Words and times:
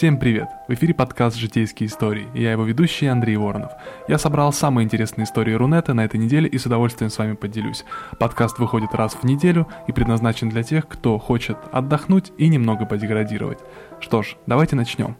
Всем 0.00 0.16
привет! 0.16 0.48
В 0.66 0.72
эфире 0.72 0.94
подкаст 0.94 1.36
«Житейские 1.36 1.86
истории» 1.86 2.26
и 2.32 2.40
я 2.40 2.52
его 2.52 2.64
ведущий 2.64 3.04
Андрей 3.04 3.36
Воронов. 3.36 3.72
Я 4.08 4.16
собрал 4.16 4.50
самые 4.50 4.86
интересные 4.86 5.26
истории 5.26 5.52
Рунета 5.52 5.92
на 5.92 6.06
этой 6.06 6.18
неделе 6.18 6.48
и 6.48 6.56
с 6.56 6.64
удовольствием 6.64 7.10
с 7.10 7.18
вами 7.18 7.34
поделюсь. 7.34 7.84
Подкаст 8.18 8.58
выходит 8.58 8.94
раз 8.94 9.12
в 9.12 9.24
неделю 9.24 9.68
и 9.88 9.92
предназначен 9.92 10.48
для 10.48 10.62
тех, 10.62 10.88
кто 10.88 11.18
хочет 11.18 11.58
отдохнуть 11.70 12.32
и 12.38 12.48
немного 12.48 12.86
подеградировать. 12.86 13.58
Что 14.00 14.22
ж, 14.22 14.36
давайте 14.46 14.74
начнем. 14.74 15.18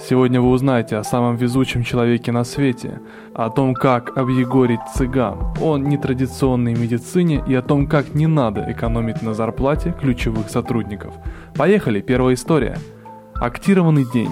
Сегодня 0.00 0.40
вы 0.40 0.48
узнаете 0.48 0.96
о 0.96 1.04
самом 1.04 1.36
везучем 1.36 1.84
человеке 1.84 2.32
на 2.32 2.44
свете, 2.44 3.02
о 3.34 3.50
том, 3.50 3.74
как 3.74 4.16
объегорить 4.16 4.80
цыган, 4.94 5.52
о 5.60 5.76
нетрадиционной 5.76 6.72
медицине 6.72 7.44
и 7.46 7.54
о 7.54 7.60
том, 7.60 7.86
как 7.86 8.14
не 8.14 8.26
надо 8.26 8.72
экономить 8.72 9.20
на 9.20 9.34
зарплате 9.34 9.92
ключевых 9.92 10.48
сотрудников. 10.48 11.12
Поехали, 11.54 12.00
первая 12.00 12.36
история– 12.36 12.78
Актированный 13.40 14.04
день. 14.04 14.30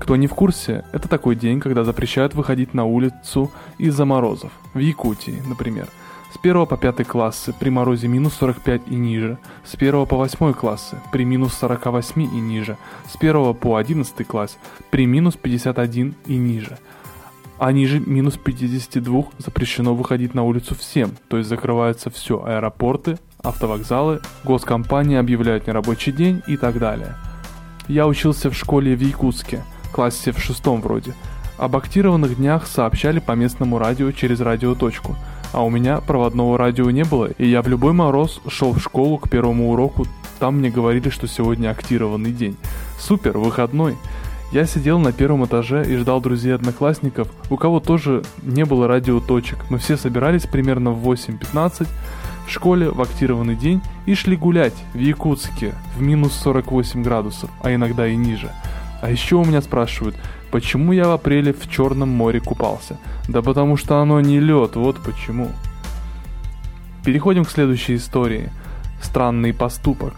Кто 0.00 0.16
не 0.16 0.26
в 0.26 0.34
курсе, 0.34 0.84
это 0.92 1.08
такой 1.08 1.36
день, 1.36 1.60
когда 1.60 1.84
запрещают 1.84 2.34
выходить 2.34 2.74
на 2.74 2.84
улицу 2.84 3.50
из-за 3.78 4.04
морозов. 4.04 4.50
В 4.74 4.78
Якутии, 4.78 5.42
например. 5.48 5.88
С 6.34 6.38
1 6.38 6.66
по 6.66 6.76
5 6.76 7.06
классы 7.06 7.54
при 7.58 7.70
морозе 7.70 8.08
минус 8.08 8.34
45 8.34 8.82
и 8.88 8.94
ниже, 8.94 9.38
с 9.64 9.74
1 9.74 10.06
по 10.06 10.16
8 10.16 10.52
классы 10.54 11.00
при 11.12 11.24
минус 11.24 11.54
48 11.54 12.22
и 12.22 12.40
ниже, 12.40 12.76
с 13.08 13.16
1 13.16 13.54
по 13.54 13.76
11 13.76 14.26
класс 14.26 14.58
при 14.90 15.06
минус 15.06 15.36
51 15.36 16.14
и 16.26 16.36
ниже. 16.36 16.78
А 17.58 17.72
ниже 17.72 18.00
минус 18.00 18.36
52 18.36 19.24
запрещено 19.38 19.94
выходить 19.94 20.34
на 20.34 20.42
улицу 20.42 20.74
всем, 20.74 21.12
то 21.28 21.38
есть 21.38 21.48
закрываются 21.48 22.10
все 22.10 22.44
аэропорты, 22.44 23.18
автовокзалы, 23.42 24.20
госкомпании 24.44 25.16
объявляют 25.16 25.66
нерабочий 25.66 26.12
день 26.12 26.42
и 26.48 26.56
так 26.56 26.78
далее– 26.78 27.14
я 27.88 28.06
учился 28.06 28.50
в 28.50 28.54
школе 28.54 28.94
в 28.94 29.00
Якутске, 29.00 29.62
классе 29.92 30.32
в 30.32 30.38
шестом 30.38 30.80
вроде. 30.80 31.14
Об 31.58 31.76
актированных 31.76 32.36
днях 32.36 32.66
сообщали 32.66 33.18
по 33.18 33.32
местному 33.32 33.78
радио 33.78 34.12
через 34.12 34.40
радиоточку, 34.40 35.16
а 35.52 35.64
у 35.64 35.70
меня 35.70 36.00
проводного 36.00 36.58
радио 36.58 36.90
не 36.90 37.04
было, 37.04 37.26
и 37.26 37.46
я 37.46 37.62
в 37.62 37.68
любой 37.68 37.92
мороз 37.92 38.40
шел 38.48 38.72
в 38.72 38.80
школу 38.80 39.18
к 39.18 39.30
первому 39.30 39.72
уроку, 39.72 40.06
там 40.38 40.58
мне 40.58 40.70
говорили, 40.70 41.08
что 41.08 41.26
сегодня 41.26 41.70
актированный 41.70 42.32
день. 42.32 42.56
Супер, 42.98 43.38
выходной. 43.38 43.96
Я 44.52 44.64
сидел 44.66 44.98
на 44.98 45.12
первом 45.12 45.44
этаже 45.44 45.84
и 45.84 45.96
ждал 45.96 46.20
друзей-одноклассников, 46.20 47.28
у 47.50 47.56
кого 47.56 47.80
тоже 47.80 48.22
не 48.42 48.64
было 48.64 48.86
радиоточек. 48.86 49.58
Мы 49.70 49.78
все 49.78 49.96
собирались 49.96 50.46
примерно 50.46 50.92
в 50.92 51.08
8.15, 51.08 51.88
в 52.46 52.50
школе 52.50 52.90
в 52.90 53.00
актированный 53.00 53.56
день 53.56 53.82
и 54.06 54.14
шли 54.14 54.36
гулять 54.36 54.74
в 54.94 54.98
Якутске 54.98 55.74
в 55.96 56.02
минус 56.02 56.32
48 56.34 57.02
градусов, 57.02 57.50
а 57.62 57.74
иногда 57.74 58.06
и 58.06 58.16
ниже. 58.16 58.50
А 59.02 59.10
еще 59.10 59.36
у 59.36 59.44
меня 59.44 59.60
спрашивают, 59.60 60.16
почему 60.50 60.92
я 60.92 61.08
в 61.08 61.12
апреле 61.12 61.52
в 61.52 61.68
Черном 61.68 62.08
море 62.08 62.40
купался? 62.40 62.98
Да 63.28 63.42
потому 63.42 63.76
что 63.76 64.00
оно 64.00 64.20
не 64.20 64.40
лед, 64.40 64.76
вот 64.76 65.02
почему. 65.02 65.50
Переходим 67.04 67.44
к 67.44 67.50
следующей 67.50 67.96
истории. 67.96 68.50
Странный 69.02 69.52
поступок. 69.52 70.14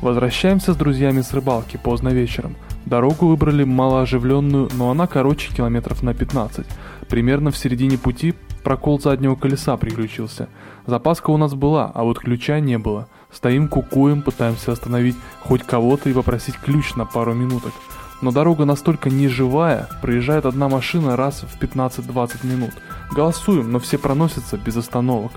Возвращаемся 0.00 0.72
с 0.72 0.76
друзьями 0.76 1.20
с 1.20 1.32
рыбалки 1.32 1.76
поздно 1.76 2.08
вечером. 2.10 2.56
Дорогу 2.86 3.26
выбрали 3.28 3.64
малооживленную, 3.64 4.68
но 4.74 4.90
она 4.90 5.06
короче 5.06 5.54
километров 5.54 6.02
на 6.02 6.14
15. 6.14 6.66
Примерно 7.08 7.50
в 7.50 7.56
середине 7.56 7.98
пути 7.98 8.34
прокол 8.62 9.00
заднего 9.00 9.34
колеса 9.34 9.76
приключился. 9.76 10.48
Запаска 10.86 11.30
у 11.30 11.36
нас 11.36 11.54
была, 11.54 11.90
а 11.94 12.04
вот 12.04 12.18
ключа 12.18 12.60
не 12.60 12.78
было. 12.78 13.08
Стоим 13.30 13.68
кукуем, 13.68 14.22
пытаемся 14.22 14.72
остановить 14.72 15.16
хоть 15.40 15.62
кого-то 15.62 16.10
и 16.10 16.12
попросить 16.12 16.56
ключ 16.56 16.94
на 16.94 17.04
пару 17.06 17.34
минуток. 17.34 17.72
Но 18.20 18.30
дорога 18.30 18.64
настолько 18.64 19.10
неживая, 19.10 19.88
проезжает 20.00 20.46
одна 20.46 20.68
машина 20.68 21.16
раз 21.16 21.42
в 21.42 21.60
15-20 21.60 22.46
минут. 22.46 22.70
Голосуем, 23.10 23.72
но 23.72 23.80
все 23.80 23.98
проносятся 23.98 24.56
без 24.56 24.76
остановок. 24.76 25.32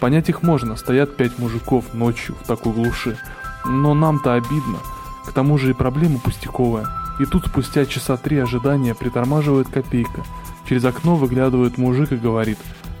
Понять 0.00 0.28
их 0.28 0.42
можно, 0.42 0.76
стоят 0.76 1.16
пять 1.16 1.38
мужиков 1.38 1.94
ночью 1.94 2.34
в 2.42 2.46
такой 2.46 2.74
глуши. 2.74 3.16
Но 3.64 3.94
нам-то 3.94 4.34
обидно. 4.34 4.78
К 5.26 5.32
тому 5.32 5.56
же 5.56 5.70
и 5.70 5.74
проблема 5.74 6.18
пустяковая. 6.18 6.86
И 7.18 7.24
тут 7.24 7.46
спустя 7.46 7.86
часа 7.86 8.18
три 8.18 8.36
ожидания 8.38 8.94
притормаживает 8.94 9.68
копейка. 9.68 10.22
Через 10.68 10.84
окно 10.84 11.16
выглядывает 11.16 11.78
мужик 11.78 12.12
и 12.12 12.16
говорит 12.16 12.58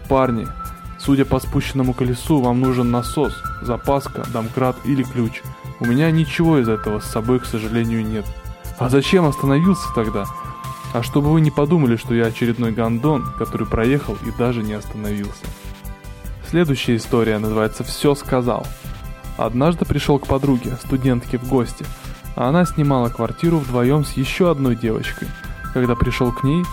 «Парни, 0.08 0.46
судя 0.98 1.24
по 1.24 1.40
спущенному 1.40 1.94
колесу, 1.94 2.40
вам 2.40 2.60
нужен 2.60 2.90
насос, 2.90 3.34
запаска, 3.62 4.24
домкрат 4.32 4.76
или 4.84 5.02
ключ. 5.02 5.42
У 5.80 5.86
меня 5.86 6.10
ничего 6.10 6.58
из 6.58 6.68
этого 6.68 7.00
с 7.00 7.06
собой, 7.06 7.40
к 7.40 7.44
сожалению, 7.44 8.06
нет». 8.06 8.24
А 8.78 8.90
зачем 8.90 9.24
остановился 9.24 9.88
тогда? 9.94 10.26
А 10.92 11.02
чтобы 11.02 11.32
вы 11.32 11.40
не 11.40 11.50
подумали, 11.50 11.96
что 11.96 12.14
я 12.14 12.26
очередной 12.26 12.72
гондон, 12.72 13.24
который 13.38 13.66
проехал 13.66 14.16
и 14.26 14.30
даже 14.38 14.62
не 14.62 14.74
остановился. 14.74 15.44
Следующая 16.48 16.96
история 16.96 17.38
называется 17.38 17.84
«Все 17.84 18.14
сказал». 18.14 18.66
Однажды 19.38 19.84
пришел 19.84 20.18
к 20.18 20.26
подруге, 20.26 20.76
студентке 20.84 21.38
в 21.38 21.48
гости, 21.48 21.84
а 22.36 22.48
она 22.48 22.64
снимала 22.64 23.08
квартиру 23.08 23.58
вдвоем 23.58 24.04
с 24.04 24.12
еще 24.12 24.50
одной 24.50 24.76
девочкой. 24.76 25.28
Когда 25.74 25.94
пришел 25.94 26.32
к 26.32 26.42
ней, 26.44 26.64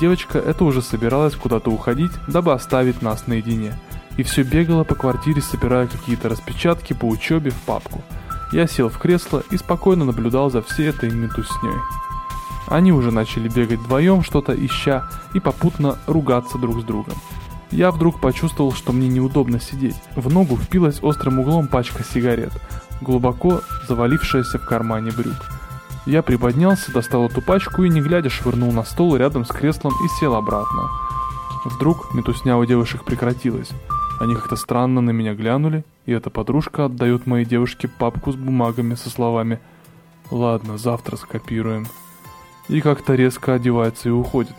девочка 0.00 0.38
эта 0.38 0.64
уже 0.64 0.82
собиралась 0.82 1.34
куда-то 1.34 1.70
уходить, 1.70 2.12
дабы 2.26 2.52
оставить 2.52 3.02
нас 3.02 3.26
наедине. 3.26 3.74
И 4.16 4.22
все 4.22 4.42
бегала 4.42 4.84
по 4.84 4.94
квартире, 4.94 5.40
собирая 5.40 5.86
какие-то 5.86 6.28
распечатки 6.28 6.92
по 6.92 7.06
учебе 7.06 7.50
в 7.50 7.60
папку. 7.62 8.02
Я 8.52 8.66
сел 8.66 8.88
в 8.88 8.98
кресло 8.98 9.42
и 9.50 9.56
спокойно 9.56 10.04
наблюдал 10.04 10.50
за 10.50 10.62
всей 10.62 10.88
этой 10.88 11.10
метусней. 11.10 11.78
Они 12.68 12.92
уже 12.92 13.10
начали 13.10 13.48
бегать 13.48 13.80
вдвоем, 13.80 14.22
что-то 14.22 14.54
ища, 14.54 15.08
и 15.34 15.40
попутно 15.40 15.98
ругаться 16.06 16.58
друг 16.58 16.80
с 16.80 16.84
другом. 16.84 17.14
Я 17.70 17.90
вдруг 17.90 18.20
почувствовал, 18.20 18.72
что 18.72 18.92
мне 18.92 19.08
неудобно 19.08 19.58
сидеть. 19.58 19.96
В 20.14 20.30
ногу 20.30 20.56
впилась 20.56 21.02
острым 21.02 21.38
углом 21.38 21.68
пачка 21.68 22.04
сигарет, 22.04 22.52
глубоко 23.00 23.62
завалившаяся 23.88 24.58
в 24.58 24.64
кармане 24.66 25.10
брюк. 25.10 25.61
Я 26.04 26.22
приподнялся, 26.22 26.92
достал 26.92 27.26
эту 27.26 27.40
пачку 27.40 27.84
и, 27.84 27.88
не 27.88 28.00
глядя, 28.00 28.28
швырнул 28.28 28.72
на 28.72 28.82
стол 28.82 29.14
рядом 29.14 29.44
с 29.44 29.48
креслом 29.48 29.92
и 30.04 30.08
сел 30.18 30.34
обратно. 30.34 30.90
Вдруг 31.64 32.12
метусня 32.12 32.56
у 32.56 32.64
девушек 32.64 33.04
прекратилась. 33.04 33.70
Они 34.18 34.34
как-то 34.34 34.56
странно 34.56 35.00
на 35.00 35.10
меня 35.10 35.34
глянули, 35.34 35.84
и 36.06 36.12
эта 36.12 36.28
подружка 36.28 36.86
отдает 36.86 37.26
моей 37.26 37.44
девушке 37.44 37.86
папку 37.86 38.32
с 38.32 38.36
бумагами 38.36 38.96
со 38.96 39.10
словами 39.10 39.60
«Ладно, 40.30 40.76
завтра 40.76 41.16
скопируем». 41.16 41.86
И 42.68 42.80
как-то 42.80 43.14
резко 43.14 43.54
одевается 43.54 44.08
и 44.08 44.12
уходит. 44.12 44.54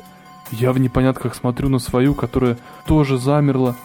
Я 0.52 0.72
в 0.72 0.80
непонятках 0.80 1.36
смотрю 1.36 1.68
на 1.68 1.80
свою, 1.80 2.14
которая 2.14 2.58
тоже 2.86 3.18
замерла, 3.18 3.76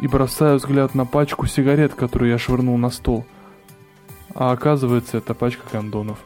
и 0.00 0.08
бросаю 0.08 0.58
взгляд 0.58 0.94
на 0.94 1.06
пачку 1.06 1.46
сигарет, 1.46 1.94
которую 1.94 2.30
я 2.30 2.38
швырнул 2.38 2.76
на 2.78 2.90
стол. 2.90 3.24
А 4.34 4.50
оказывается, 4.50 5.18
это 5.18 5.34
пачка 5.34 5.62
кондонов. 5.70 6.18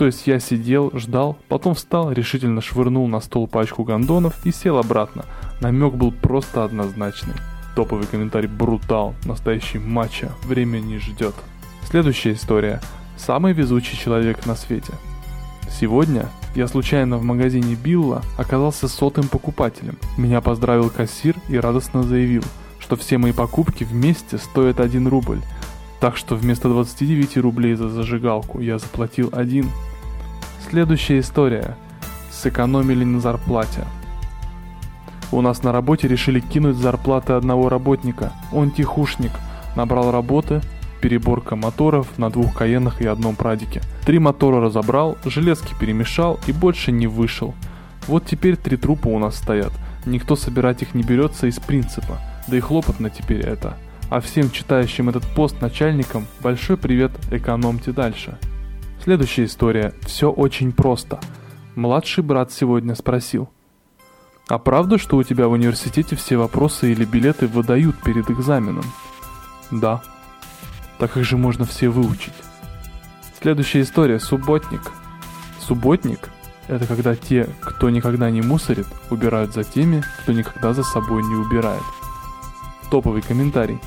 То 0.00 0.06
есть 0.06 0.26
я 0.26 0.40
сидел, 0.40 0.90
ждал, 0.94 1.36
потом 1.48 1.74
встал, 1.74 2.10
решительно 2.10 2.62
швырнул 2.62 3.06
на 3.06 3.20
стол 3.20 3.46
пачку 3.46 3.84
гондонов 3.84 4.46
и 4.46 4.50
сел 4.50 4.78
обратно. 4.78 5.26
Намек 5.60 5.92
был 5.92 6.10
просто 6.10 6.64
однозначный. 6.64 7.34
Топовый 7.76 8.06
комментарий 8.06 8.48
брутал, 8.48 9.14
настоящий 9.26 9.78
матча, 9.78 10.32
время 10.44 10.78
не 10.78 10.96
ждет. 10.96 11.34
Следующая 11.86 12.32
история. 12.32 12.80
Самый 13.18 13.52
везучий 13.52 13.98
человек 13.98 14.46
на 14.46 14.54
свете. 14.54 14.94
Сегодня 15.68 16.30
я 16.54 16.66
случайно 16.66 17.18
в 17.18 17.22
магазине 17.22 17.74
Билла 17.74 18.22
оказался 18.38 18.88
сотым 18.88 19.28
покупателем. 19.28 19.98
Меня 20.16 20.40
поздравил 20.40 20.88
кассир 20.88 21.36
и 21.50 21.58
радостно 21.58 22.04
заявил, 22.04 22.44
что 22.78 22.96
все 22.96 23.18
мои 23.18 23.32
покупки 23.32 23.84
вместе 23.84 24.38
стоят 24.38 24.80
1 24.80 25.08
рубль. 25.08 25.42
Так 26.00 26.16
что 26.16 26.36
вместо 26.36 26.70
29 26.70 27.36
рублей 27.36 27.74
за 27.74 27.90
зажигалку 27.90 28.60
я 28.60 28.78
заплатил 28.78 29.28
один. 29.32 29.68
Следующая 30.70 31.18
история. 31.18 31.76
Сэкономили 32.30 33.02
на 33.02 33.18
зарплате. 33.18 33.84
У 35.32 35.40
нас 35.40 35.64
на 35.64 35.72
работе 35.72 36.06
решили 36.06 36.38
кинуть 36.38 36.76
зарплаты 36.76 37.32
одного 37.32 37.68
работника. 37.68 38.32
Он 38.52 38.70
тихушник, 38.70 39.32
набрал 39.74 40.12
работы, 40.12 40.60
переборка 41.02 41.56
моторов 41.56 42.16
на 42.18 42.30
двух 42.30 42.56
каенах 42.56 43.00
и 43.00 43.06
одном 43.06 43.34
прадике. 43.34 43.82
Три 44.06 44.20
мотора 44.20 44.60
разобрал, 44.60 45.18
железки 45.24 45.74
перемешал 45.74 46.38
и 46.46 46.52
больше 46.52 46.92
не 46.92 47.08
вышел. 47.08 47.52
Вот 48.06 48.26
теперь 48.26 48.56
три 48.56 48.76
трупа 48.76 49.08
у 49.08 49.18
нас 49.18 49.38
стоят. 49.38 49.72
Никто 50.06 50.36
собирать 50.36 50.82
их 50.82 50.94
не 50.94 51.02
берется 51.02 51.48
из 51.48 51.58
принципа. 51.58 52.20
Да 52.46 52.56
и 52.56 52.60
хлопотно 52.60 53.10
теперь 53.10 53.40
это. 53.40 53.76
А 54.08 54.20
всем 54.20 54.52
читающим 54.52 55.08
этот 55.08 55.24
пост 55.34 55.60
начальникам 55.60 56.28
большой 56.40 56.76
привет, 56.76 57.10
экономьте 57.32 57.90
дальше. 57.90 58.38
Следующая 59.02 59.46
история. 59.46 59.94
Все 60.02 60.30
очень 60.30 60.72
просто. 60.72 61.20
Младший 61.74 62.22
брат 62.22 62.52
сегодня 62.52 62.94
спросил. 62.94 63.48
А 64.46 64.58
правда, 64.58 64.98
что 64.98 65.16
у 65.16 65.22
тебя 65.22 65.48
в 65.48 65.52
университете 65.52 66.16
все 66.16 66.36
вопросы 66.36 66.92
или 66.92 67.06
билеты 67.06 67.46
выдают 67.46 67.96
перед 68.02 68.30
экзаменом? 68.30 68.84
Да. 69.70 70.02
Так 70.98 71.16
их 71.16 71.24
же 71.24 71.38
можно 71.38 71.64
все 71.64 71.88
выучить. 71.88 72.34
Следующая 73.40 73.82
история. 73.82 74.20
Субботник. 74.20 74.82
Субботник– 75.60 76.28
это 76.68 76.86
когда 76.86 77.16
те, 77.16 77.48
кто 77.60 77.88
никогда 77.88 78.28
не 78.28 78.42
мусорит, 78.42 78.86
убирают 79.08 79.54
за 79.54 79.64
теми, 79.64 80.04
кто 80.22 80.32
никогда 80.32 80.74
за 80.74 80.82
собой 80.82 81.22
не 81.22 81.36
убирает. 81.36 81.82
Топовый 82.90 83.22
комментарий. 83.22 83.78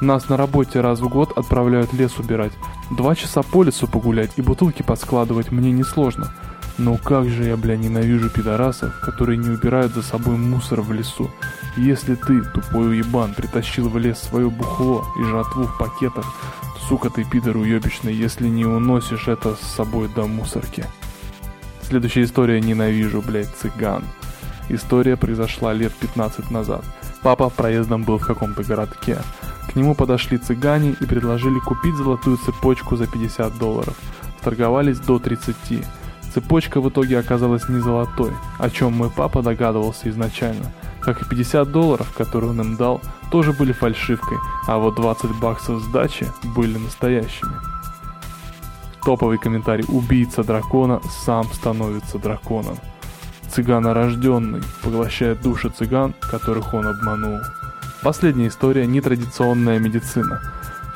Нас 0.00 0.30
на 0.30 0.38
работе 0.38 0.80
раз 0.80 1.00
в 1.00 1.08
год 1.08 1.36
отправляют 1.36 1.92
лес 1.92 2.18
убирать. 2.18 2.52
Два 2.90 3.14
часа 3.14 3.42
по 3.42 3.62
лесу 3.62 3.86
погулять 3.86 4.32
и 4.36 4.42
бутылки 4.42 4.82
поскладывать 4.82 5.52
мне 5.52 5.72
несложно. 5.72 6.32
Но 6.78 6.96
как 6.96 7.28
же 7.28 7.44
я, 7.44 7.58
бля, 7.58 7.76
ненавижу 7.76 8.30
пидорасов, 8.30 8.98
которые 9.00 9.36
не 9.36 9.50
убирают 9.50 9.92
за 9.92 10.02
собой 10.02 10.36
мусор 10.36 10.80
в 10.80 10.90
лесу. 10.92 11.30
Если 11.76 12.14
ты, 12.14 12.40
тупой 12.42 12.88
уебан, 12.88 13.34
притащил 13.34 13.90
в 13.90 13.98
лес 13.98 14.18
свое 14.18 14.48
бухло 14.48 15.04
и 15.20 15.24
жратву 15.24 15.64
в 15.64 15.78
пакетах, 15.78 16.24
сука 16.88 17.10
ты 17.10 17.24
пидор 17.24 17.58
уебищный, 17.58 18.14
если 18.14 18.48
не 18.48 18.64
уносишь 18.64 19.28
это 19.28 19.54
с 19.54 19.60
собой 19.60 20.08
до 20.08 20.26
мусорки. 20.26 20.86
Следующая 21.82 22.22
история 22.22 22.60
«Ненавижу, 22.60 23.20
блядь, 23.20 23.54
цыган». 23.54 24.04
История 24.70 25.16
произошла 25.16 25.74
лет 25.74 25.92
15 25.92 26.50
назад. 26.50 26.84
Папа 27.22 27.50
проездом 27.50 28.04
был 28.04 28.16
в 28.16 28.26
каком-то 28.26 28.62
городке. 28.62 29.18
К 29.70 29.76
нему 29.76 29.94
подошли 29.94 30.36
цыгане 30.36 30.96
и 31.00 31.06
предложили 31.06 31.60
купить 31.60 31.94
золотую 31.94 32.38
цепочку 32.38 32.96
за 32.96 33.06
50 33.06 33.56
долларов. 33.56 33.96
Торговались 34.42 34.98
до 34.98 35.20
30. 35.20 35.54
Цепочка 36.34 36.80
в 36.80 36.88
итоге 36.88 37.18
оказалась 37.18 37.68
не 37.68 37.78
золотой, 37.78 38.32
о 38.58 38.68
чем 38.68 38.94
мой 38.94 39.10
папа 39.10 39.42
догадывался 39.42 40.08
изначально. 40.08 40.72
Как 41.00 41.22
и 41.22 41.24
50 41.24 41.70
долларов, 41.70 42.12
которые 42.16 42.50
он 42.50 42.60
им 42.60 42.76
дал, 42.76 43.00
тоже 43.30 43.52
были 43.52 43.70
фальшивкой, 43.70 44.38
а 44.66 44.78
вот 44.78 44.96
20 44.96 45.38
баксов 45.38 45.80
сдачи 45.82 46.26
были 46.56 46.76
настоящими. 46.76 47.54
Топовый 49.04 49.38
комментарий 49.38 49.84
«Убийца 49.86 50.42
дракона 50.42 51.00
сам 51.24 51.44
становится 51.44 52.18
драконом». 52.18 52.76
Цыганорожденный 53.48 54.62
поглощает 54.82 55.42
души 55.42 55.70
цыган, 55.70 56.14
которых 56.20 56.74
он 56.74 56.86
обманул. 56.86 57.38
Последняя 58.02 58.48
история– 58.48 58.86
нетрадиционная 58.86 59.78
медицина. 59.78 60.40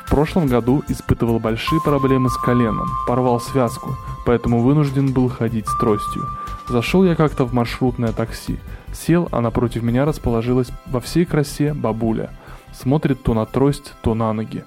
В 0.05 0.09
прошлом 0.09 0.47
году 0.47 0.83
испытывал 0.87 1.39
большие 1.39 1.79
проблемы 1.81 2.29
с 2.31 2.37
коленом, 2.37 2.87
порвал 3.07 3.39
связку, 3.39 3.95
поэтому 4.25 4.61
вынужден 4.61 5.13
был 5.13 5.29
ходить 5.29 5.67
с 5.67 5.77
тростью. 5.77 6.27
Зашел 6.67 7.03
я 7.03 7.15
как-то 7.15 7.45
в 7.45 7.53
маршрутное 7.53 8.11
такси. 8.11 8.57
Сел, 8.91 9.29
а 9.31 9.41
напротив 9.41 9.83
меня 9.83 10.03
расположилась 10.03 10.69
во 10.87 10.99
всей 10.99 11.25
красе 11.25 11.75
бабуля. 11.75 12.31
Смотрит 12.73 13.21
то 13.21 13.35
на 13.35 13.45
трость, 13.45 13.93
то 14.01 14.15
на 14.15 14.33
ноги. 14.33 14.63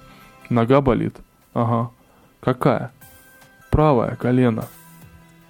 Нога 0.49 0.79
болит. 0.79 1.17
Ага. 1.53 1.91
Какая? 2.39 2.91
Правая, 3.69 4.15
колено. 4.15 4.65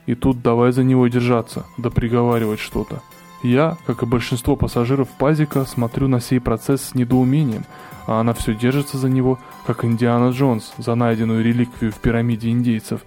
И 0.07 0.15
тут 0.15 0.41
давай 0.41 0.71
за 0.71 0.83
него 0.83 1.07
держаться, 1.07 1.67
да 1.77 1.91
приговаривать 1.91 2.59
что-то. 2.59 3.03
Я, 3.41 3.77
как 3.85 4.03
и 4.03 4.05
большинство 4.05 4.55
пассажиров 4.55 5.07
пазика, 5.09 5.63
смотрю 5.65 6.07
на 6.07 6.19
сей 6.19 6.39
процесс 6.39 6.81
с 6.81 6.95
недоумением, 6.95 7.65
а 8.05 8.19
она 8.19 8.33
все 8.33 8.53
держится 8.53 8.97
за 8.97 9.09
него, 9.09 9.39
как 9.65 9.85
Индиана 9.85 10.31
Джонс 10.31 10.73
за 10.77 10.95
найденную 10.95 11.43
реликвию 11.43 11.91
в 11.91 11.99
пирамиде 11.99 12.49
индейцев. 12.49 13.01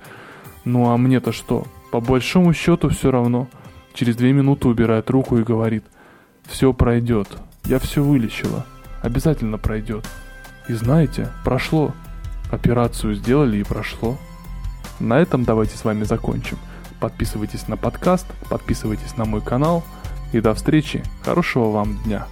Ну 0.64 0.90
а 0.90 0.96
мне-то 0.96 1.32
что? 1.32 1.66
По 1.90 2.00
большому 2.00 2.54
счету 2.54 2.88
все 2.88 3.10
равно. 3.10 3.48
Через 3.94 4.16
две 4.16 4.32
минуты 4.32 4.68
убирает 4.68 5.10
руку 5.10 5.36
и 5.36 5.42
говорит, 5.42 5.84
все 6.44 6.72
пройдет, 6.72 7.28
я 7.64 7.78
все 7.78 8.02
вылечила, 8.02 8.64
обязательно 9.02 9.58
пройдет. 9.58 10.08
И 10.68 10.72
знаете, 10.72 11.28
прошло. 11.44 11.92
Операцию 12.50 13.14
сделали 13.14 13.58
и 13.58 13.64
прошло. 13.64 14.18
На 15.00 15.18
этом 15.18 15.44
давайте 15.44 15.76
с 15.76 15.84
вами 15.84 16.04
закончим. 16.04 16.58
Подписывайтесь 17.00 17.66
на 17.66 17.76
подкаст, 17.76 18.26
подписывайтесь 18.48 19.16
на 19.16 19.24
мой 19.24 19.40
канал. 19.40 19.82
И 20.32 20.40
до 20.40 20.54
встречи. 20.54 21.02
Хорошего 21.22 21.70
вам 21.70 21.98
дня. 22.04 22.26